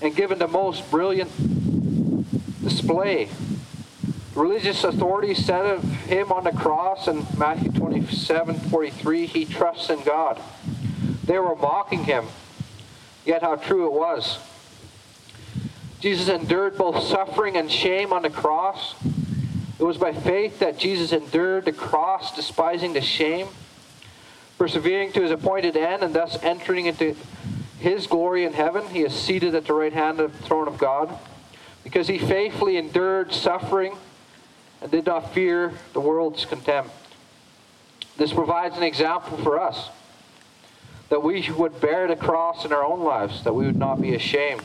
[0.00, 1.30] and given the most brilliant
[2.62, 3.28] display.
[4.34, 10.02] Religious authorities said of him on the cross in Matthew 27 43, he trusts in
[10.02, 10.40] God.
[11.24, 12.26] They were mocking him
[13.24, 14.38] yet how true it was.
[16.00, 18.94] Jesus endured both suffering and shame on the cross.
[19.78, 23.48] It was by faith that Jesus endured the cross, despising the shame,
[24.56, 27.16] persevering to his appointed end, and thus entering into
[27.80, 28.86] his glory in heaven.
[28.88, 31.18] He is seated at the right hand of the throne of God
[31.82, 33.96] because he faithfully endured suffering
[34.80, 36.90] and did not fear the world's contempt.
[38.16, 39.90] This provides an example for us
[41.08, 44.14] that we would bear the cross in our own lives, that we would not be
[44.14, 44.62] ashamed.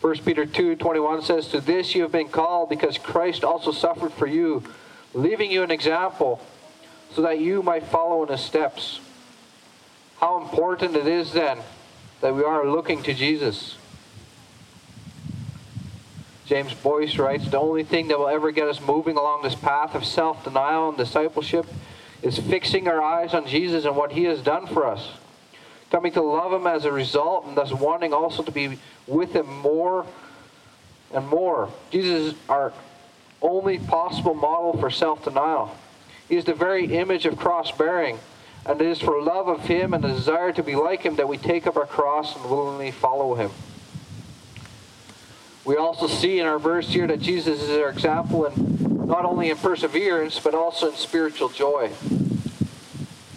[0.00, 4.12] 1 Peter 2 21 says, To this you have been called, because Christ also suffered
[4.12, 4.62] for you,
[5.12, 6.40] leaving you an example,
[7.14, 9.00] so that you might follow in his steps.
[10.18, 11.58] How important it is then
[12.20, 13.76] that we are looking to Jesus.
[16.46, 19.94] James Boice writes The only thing that will ever get us moving along this path
[19.94, 21.66] of self denial and discipleship
[22.22, 25.12] is fixing our eyes on Jesus and what he has done for us.
[25.90, 29.46] Coming to love him as a result and thus wanting also to be with him
[29.58, 30.06] more
[31.12, 31.68] and more.
[31.90, 32.72] Jesus is our
[33.42, 35.76] only possible model for self denial.
[36.28, 38.18] He is the very image of cross bearing.
[38.66, 41.26] And it is for love of him and the desire to be like him that
[41.26, 43.50] we take up our cross and willingly follow him.
[45.64, 49.50] We also see in our verse here that Jesus is our example in not only
[49.50, 51.90] in perseverance, but also in spiritual joy.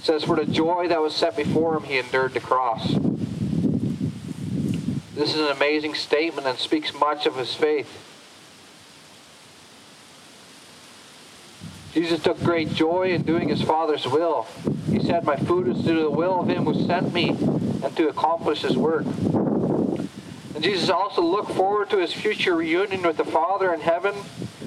[0.04, 2.94] Says, For the joy that was set before him, he endured the cross.
[5.16, 8.00] This is an amazing statement and speaks much of his faith.
[11.94, 14.48] Jesus took great joy in doing his Father's will.
[14.90, 17.96] He said, My food is to do the will of him who sent me and
[17.96, 19.06] to accomplish his work.
[19.06, 24.16] And Jesus also looked forward to his future reunion with the Father in heaven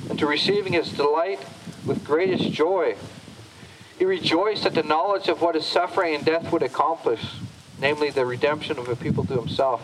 [0.09, 1.41] and to receiving his delight
[1.84, 2.97] with greatest joy.
[3.99, 7.23] He rejoiced at the knowledge of what his suffering and death would accomplish,
[7.81, 9.81] namely the redemption of a people to himself.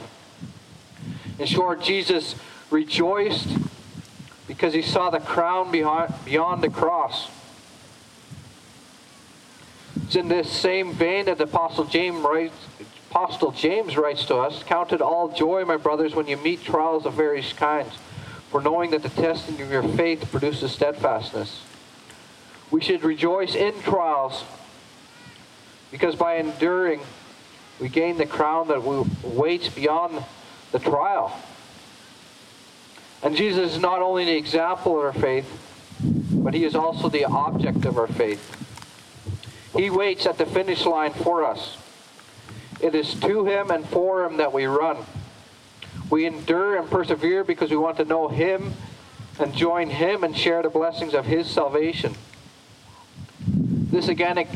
[1.38, 2.34] In short, Jesus
[2.70, 3.48] rejoiced
[4.46, 7.30] because he saw the crown beyond, the cross.
[10.04, 12.54] It's in this same vein that the Apostle James writes,
[13.10, 17.06] Apostle James writes to us, Count it all joy, my brothers, when you meet trials
[17.06, 17.92] of various kinds,
[18.50, 21.62] for knowing that the testing of your faith produces steadfastness.
[22.72, 24.44] We should rejoice in trials
[25.90, 27.02] because by enduring,
[27.78, 28.82] we gain the crown that
[29.22, 30.24] waits beyond
[30.72, 31.38] the trial.
[33.22, 35.46] And Jesus is not only the example of our faith,
[36.32, 38.40] but he is also the object of our faith.
[39.76, 41.76] He waits at the finish line for us.
[42.80, 44.96] It is to him and for him that we run.
[46.08, 48.72] We endure and persevere because we want to know him
[49.38, 52.14] and join him and share the blessings of his salvation.
[53.92, 54.48] This again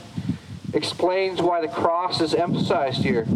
[0.73, 3.27] explains why the cross is emphasized here.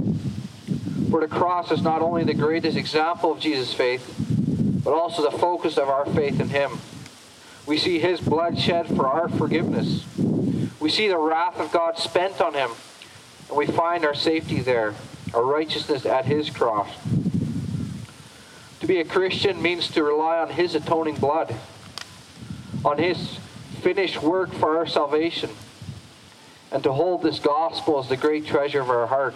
[1.11, 4.15] For the cross is not only the greatest example of Jesus' faith,
[4.83, 6.79] but also the focus of our faith in Him.
[7.67, 10.07] We see His blood shed for our forgiveness.
[10.81, 12.71] We see the wrath of God spent on Him,
[13.49, 14.95] and we find our safety there,
[15.35, 16.89] our righteousness at His cross.
[18.81, 21.55] To be a Christian means to rely on His atoning blood,
[22.87, 23.39] on His
[23.83, 25.51] finished work for our salvation,
[26.73, 29.35] and to hold this gospel as the great treasure of our heart.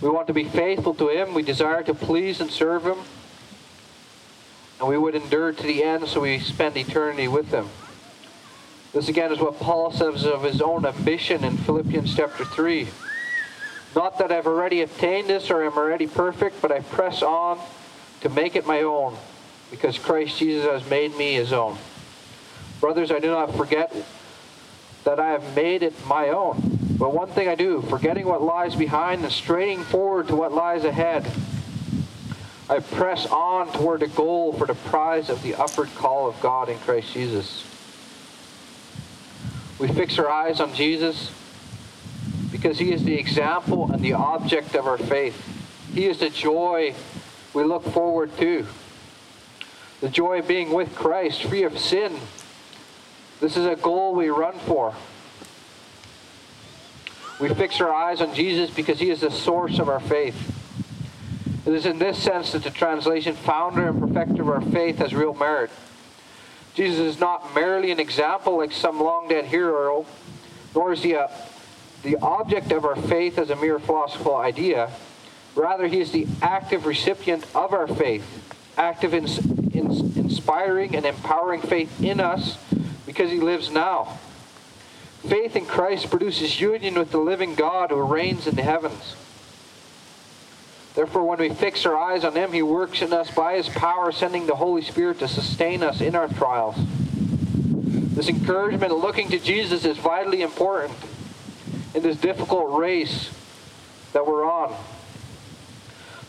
[0.00, 1.34] We want to be faithful to Him.
[1.34, 2.98] We desire to please and serve Him.
[4.80, 7.68] And we would endure to the end so we spend eternity with Him.
[8.92, 12.88] This again is what Paul says of his own ambition in Philippians chapter 3.
[13.94, 17.58] Not that I've already obtained this or am already perfect, but I press on
[18.22, 19.16] to make it my own,
[19.70, 21.76] because Christ Jesus has made me his own.
[22.80, 23.94] Brothers, I do not forget
[25.04, 26.78] that I have made it my own.
[26.98, 30.84] But one thing I do, forgetting what lies behind and straining forward to what lies
[30.84, 31.30] ahead,
[32.68, 36.68] I press on toward the goal for the prize of the upward call of God
[36.68, 37.64] in Christ Jesus.
[39.78, 41.30] We fix our eyes on Jesus
[42.50, 45.40] because he is the example and the object of our faith.
[45.94, 46.94] He is the joy
[47.54, 48.66] we look forward to.
[50.00, 52.18] The joy of being with Christ, free of sin.
[53.40, 54.94] This is a goal we run for.
[57.40, 60.54] We fix our eyes on Jesus because he is the source of our faith.
[61.64, 65.14] It is in this sense that the translation, founder and perfecter of our faith, has
[65.14, 65.70] real merit.
[66.74, 70.06] Jesus is not merely an example like some long dead hero,
[70.74, 71.30] nor is he a,
[72.02, 74.90] the object of our faith as a mere philosophical idea.
[75.54, 78.24] Rather, he is the active recipient of our faith,
[78.76, 79.26] active in,
[79.72, 82.58] in inspiring and empowering faith in us
[83.18, 84.16] because he lives now.
[85.28, 89.16] Faith in Christ produces union with the living God who reigns in the heavens.
[90.94, 94.12] Therefore, when we fix our eyes on Him, He works in us by His power,
[94.12, 96.76] sending the Holy Spirit to sustain us in our trials.
[96.78, 100.96] This encouragement of looking to Jesus is vitally important
[101.94, 103.30] in this difficult race
[104.12, 104.76] that we're on.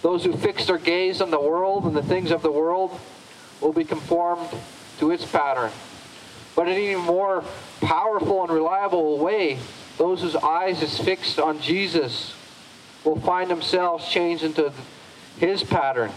[0.02, 3.00] Those who fix their gaze on the world and the things of the world
[3.62, 4.50] will be conformed
[4.98, 5.72] to its pattern.
[6.60, 7.46] But in an even more
[7.80, 9.60] powerful and reliable way,
[9.98, 12.36] those whose eyes is fixed on Jesus
[13.06, 14.74] will find themselves changed into
[15.38, 16.12] his pattern.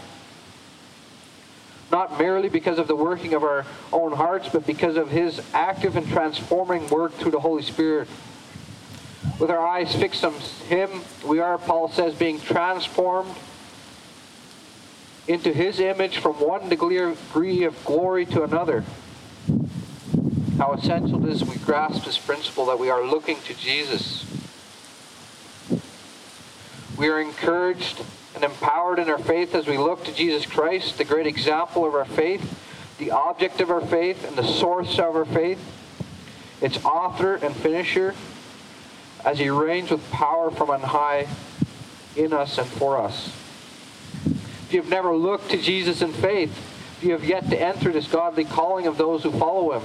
[1.93, 5.97] Not merely because of the working of our own hearts, but because of his active
[5.97, 8.09] and transforming work through the Holy Spirit.
[9.39, 10.35] With our eyes fixed on
[10.69, 10.91] him,
[11.25, 13.37] we are, Paul says, being transformed
[15.29, 18.83] into his image from one degree of glory to another
[20.63, 24.25] how essential it is we grasp this principle that we are looking to Jesus.
[26.97, 28.01] We are encouraged
[28.37, 31.97] and empowered in our faith as we look to Jesus Christ, the great example of
[31.97, 35.59] our faith, the object of our faith, and the source of our faith,
[36.61, 38.15] its author and finisher,
[39.25, 41.27] as he reigns with power from on high
[42.15, 43.35] in us and for us.
[44.27, 46.57] If you've never looked to Jesus in faith,
[46.99, 49.83] if you have yet to enter this godly calling of those who follow him,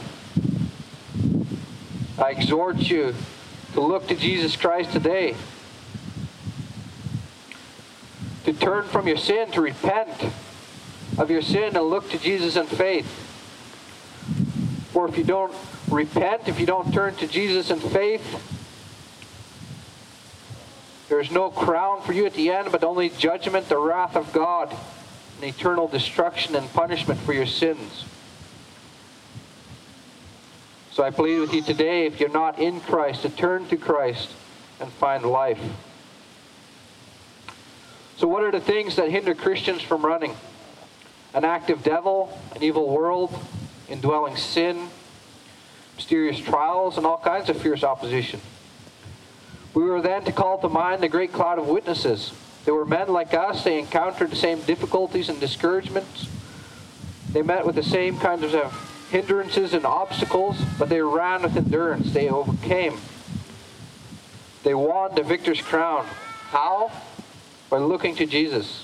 [2.20, 3.14] I exhort you
[3.74, 5.36] to look to Jesus Christ today.
[8.46, 10.10] To turn from your sin, to repent
[11.18, 13.06] of your sin and look to Jesus in faith.
[14.92, 15.54] For if you don't
[15.90, 18.56] repent, if you don't turn to Jesus in faith,
[21.10, 24.76] there's no crown for you at the end, but only judgment, the wrath of God,
[25.36, 28.06] and eternal destruction and punishment for your sins.
[30.98, 34.32] So I plead with you today, if you're not in Christ, to turn to Christ
[34.80, 35.62] and find life.
[38.16, 40.36] So, what are the things that hinder Christians from running?
[41.36, 43.32] An active devil, an evil world,
[43.88, 44.90] indwelling sin,
[45.98, 48.42] mysterious trials, and all kinds of fierce opposition.
[49.76, 52.34] We were then to call to mind the great cloud of witnesses.
[52.66, 53.64] They were men like us.
[53.64, 56.28] They encountered the same difficulties and discouragements.
[57.34, 62.12] They met with the same kinds of hindrances and obstacles, but they ran with endurance.
[62.14, 63.00] They overcame.
[64.64, 66.06] They won the victor's crown.
[66.50, 66.92] How?
[67.70, 68.84] By looking to Jesus.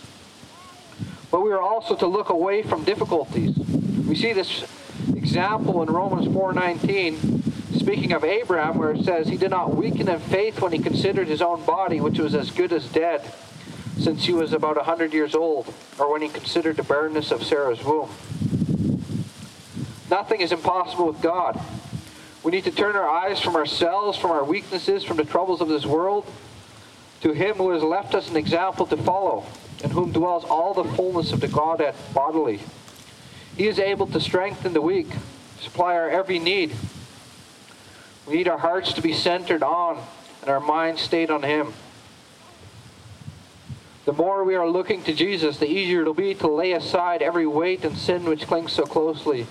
[1.31, 3.57] But we are also to look away from difficulties.
[4.07, 4.63] We see this
[5.15, 10.19] example in Romans 4:19, speaking of Abraham, where it says he did not weaken in
[10.19, 13.21] faith when he considered his own body, which was as good as dead,
[13.97, 17.43] since he was about a hundred years old, or when he considered the barrenness of
[17.43, 18.09] Sarah's womb.
[20.13, 21.59] Nothing is impossible with God.
[22.43, 25.69] We need to turn our eyes from ourselves, from our weaknesses, from the troubles of
[25.69, 26.31] this world,
[27.21, 29.43] to Him who has left us an example to follow,
[29.83, 32.59] in whom dwells all the fullness of the Godhead bodily.
[33.57, 35.07] He is able to strengthen the weak,
[35.59, 36.75] supply our every need.
[38.27, 39.99] We need our hearts to be centered on
[40.41, 41.73] and our minds stayed on Him.
[44.05, 47.47] The more we are looking to Jesus, the easier it'll be to lay aside every
[47.47, 49.47] weight and sin which clings so closely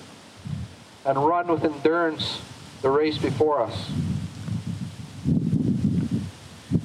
[1.05, 2.41] and run with endurance
[2.83, 3.91] the race before us.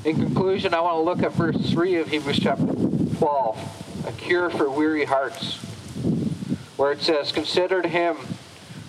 [0.05, 4.49] In conclusion, I want to look at verse 3 of Hebrews chapter 12, a cure
[4.49, 5.57] for weary hearts,
[6.77, 8.15] where it says, Consider him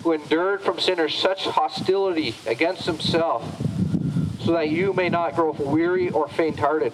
[0.03, 3.43] who endured from sinners such hostility against himself,
[4.41, 6.93] so that you may not grow weary or faint hearted.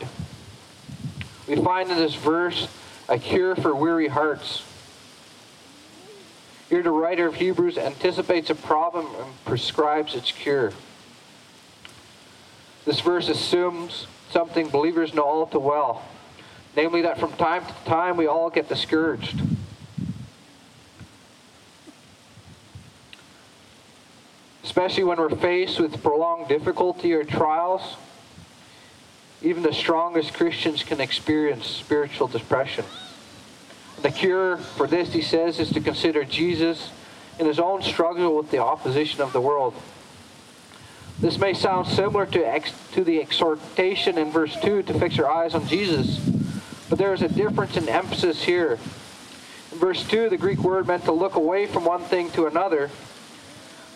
[1.48, 2.68] We find in this verse
[3.08, 4.64] a cure for weary hearts.
[6.70, 10.74] Here, the writer of Hebrews anticipates a problem and prescribes its cure.
[12.86, 16.04] This verse assumes something believers know all too well
[16.76, 19.42] namely, that from time to time we all get discouraged.
[24.64, 27.96] Especially when we're faced with prolonged difficulty or trials,
[29.42, 32.84] even the strongest Christians can experience spiritual depression.
[34.02, 36.92] The cure for this, he says, is to consider Jesus
[37.40, 39.74] in his own struggle with the opposition of the world.
[41.20, 45.30] This may sound similar to, ex- to the exhortation in verse 2 to fix your
[45.30, 46.20] eyes on Jesus,
[46.90, 48.78] but there is a difference in emphasis here.
[49.72, 52.90] In verse 2, the Greek word meant to look away from one thing to another.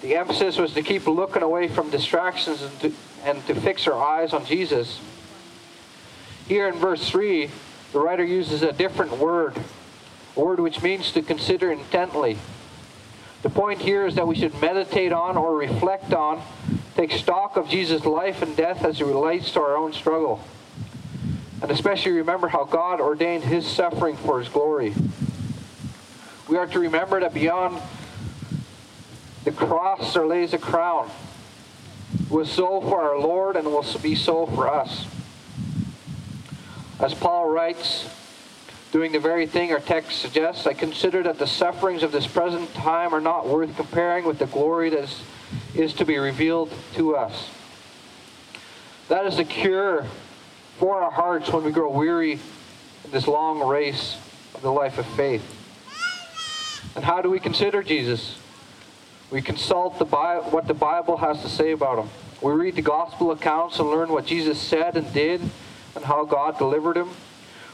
[0.01, 2.93] The emphasis was to keep looking away from distractions and to,
[3.25, 4.99] and to fix our eyes on Jesus.
[6.47, 7.49] Here in verse 3,
[7.91, 9.55] the writer uses a different word,
[10.35, 12.37] a word which means to consider intently.
[13.41, 16.41] The point here is that we should meditate on or reflect on
[16.95, 20.43] take stock of Jesus' life and death as it relates to our own struggle.
[21.61, 24.93] And especially remember how God ordained his suffering for his glory.
[26.49, 27.81] We are to remember that beyond
[29.45, 31.09] the cross there lays a crown.
[32.19, 35.05] It was so for our Lord and will be so for us.
[36.99, 38.09] As Paul writes,
[38.91, 42.73] doing the very thing our text suggests, I consider that the sufferings of this present
[42.73, 45.21] time are not worth comparing with the glory that is
[45.75, 47.49] is to be revealed to us.
[49.07, 50.05] That is the cure
[50.77, 54.17] for our hearts when we grow weary in this long race
[54.53, 55.55] of the life of faith.
[56.95, 58.37] And how do we consider Jesus?
[59.31, 62.09] We consult the Bible, what the Bible has to say about him.
[62.41, 65.41] We read the gospel accounts and learn what Jesus said and did
[65.95, 67.09] and how God delivered him.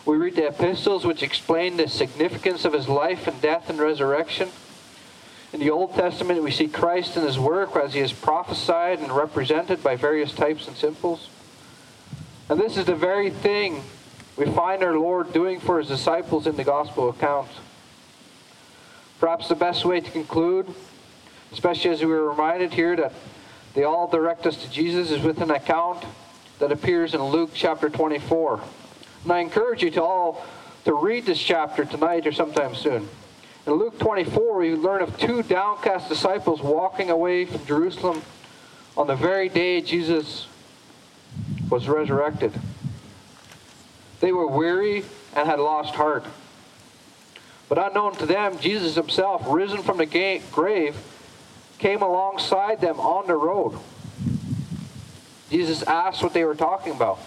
[0.05, 4.49] We read the epistles which explain the significance of his life and death and resurrection.
[5.51, 9.11] In the Old Testament, we see Christ in his work as he is prophesied and
[9.11, 11.29] represented by various types and symbols.
[12.49, 13.81] And this is the very thing
[14.37, 17.49] we find our Lord doing for his disciples in the gospel account.
[19.19, 20.67] Perhaps the best way to conclude,
[21.51, 23.13] especially as we were reminded here that
[23.73, 26.05] they all direct us to Jesus, is with an account
[26.59, 28.61] that appears in Luke chapter 24.
[29.25, 30.45] And I encourage you to all
[30.83, 33.09] to read this chapter tonight or sometime soon.
[33.65, 38.21] In Luke 24, we learn of two downcast disciples walking away from Jerusalem
[38.95, 40.47] on the very day Jesus
[41.71, 42.53] was resurrected.
[44.19, 45.03] They were weary
[45.35, 46.23] and had lost heart.
[47.67, 50.95] But unknown to them, Jesus himself, risen from the grave,
[51.79, 53.79] came alongside them on the road.
[55.49, 57.17] Jesus asked what they were talking about.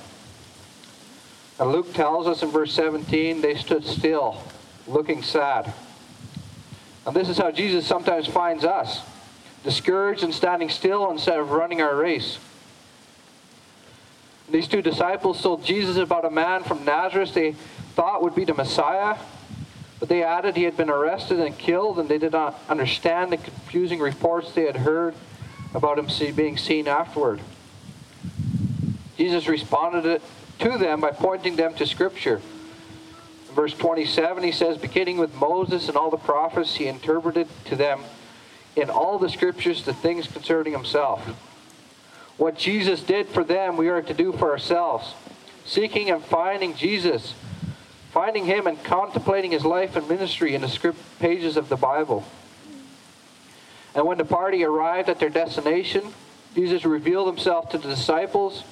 [1.58, 4.42] And Luke tells us in verse 17 they stood still,
[4.86, 5.72] looking sad.
[7.06, 9.00] And this is how Jesus sometimes finds us
[9.64, 12.38] discouraged and standing still instead of running our race.
[14.50, 17.52] These two disciples told Jesus about a man from Nazareth they
[17.94, 19.16] thought would be the Messiah,
[20.00, 23.36] but they added he had been arrested and killed, and they did not understand the
[23.36, 25.14] confusing reports they had heard
[25.74, 27.40] about him being seen afterward.
[29.18, 30.22] Jesus responded
[30.60, 32.40] to them by pointing them to Scripture.
[33.48, 37.76] In verse 27, he says, Beginning with Moses and all the prophets, he interpreted to
[37.76, 38.00] them
[38.76, 41.24] in all the Scriptures the things concerning himself.
[42.36, 45.14] What Jesus did for them, we are to do for ourselves.
[45.64, 47.34] Seeking and finding Jesus,
[48.12, 52.24] finding him and contemplating his life and ministry in the script pages of the Bible.
[53.94, 56.14] And when the party arrived at their destination,
[56.54, 58.62] Jesus revealed himself to the disciples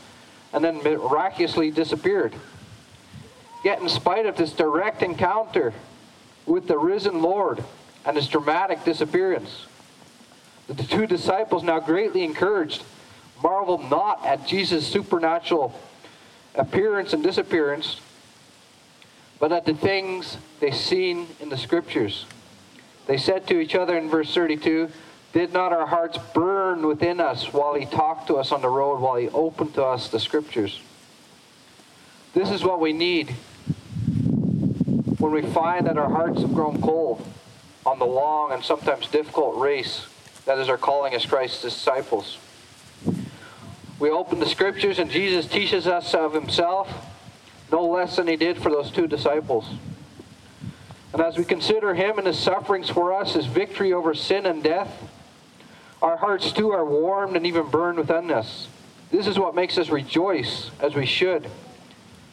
[0.52, 2.34] and then miraculously disappeared.
[3.64, 5.74] Yet, in spite of this direct encounter
[6.46, 7.64] with the risen Lord
[8.04, 9.66] and his dramatic disappearance,
[10.68, 12.82] the two disciples, now greatly encouraged,
[13.42, 15.78] marvel not at Jesus' supernatural
[16.54, 18.00] appearance and disappearance,
[19.38, 22.24] but at the things they seen in the scriptures.
[23.06, 24.90] They said to each other in verse 32,
[25.36, 29.02] Did not our hearts burn within us while he talked to us on the road,
[29.02, 30.80] while he opened to us the scriptures?
[32.32, 33.32] This is what we need
[35.18, 37.22] when we find that our hearts have grown cold
[37.84, 40.06] on the long and sometimes difficult race
[40.46, 42.38] that is our calling as Christ's disciples.
[43.98, 46.90] We open the scriptures and Jesus teaches us of himself
[47.70, 49.68] no less than he did for those two disciples.
[51.12, 54.62] And as we consider him and his sufferings for us, his victory over sin and
[54.62, 55.12] death,
[56.06, 58.68] our hearts too are warmed and even burned within us.
[59.10, 61.50] This is what makes us rejoice as we should.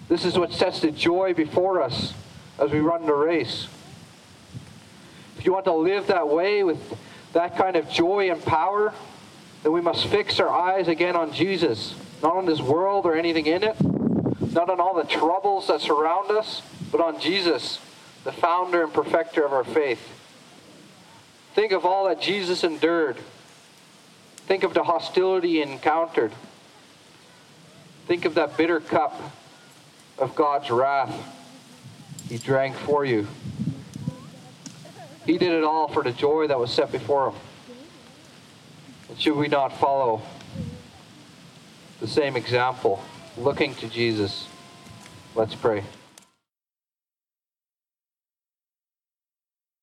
[0.07, 2.13] This is what sets the joy before us
[2.59, 3.67] as we run the race.
[5.39, 6.78] If you want to live that way with
[7.34, 8.93] that kind of joy and power,
[9.63, 13.47] then we must fix our eyes again on Jesus, not on this world or anything
[13.47, 13.76] in it,
[14.53, 16.61] not on all the troubles that surround us,
[16.91, 17.80] but on Jesus,
[18.24, 20.07] the founder and perfecter of our faith.
[21.55, 23.17] Think of all that Jesus endured.
[24.47, 26.31] Think of the hostility encountered.
[28.07, 29.19] Think of that bitter cup
[30.17, 31.13] of God's wrath
[32.29, 33.27] he drank for you.
[35.25, 37.35] He did it all for the joy that was set before him.
[39.09, 40.21] And should we not follow
[41.99, 43.01] the same example,
[43.37, 44.47] looking to Jesus?
[45.35, 45.83] Let's pray.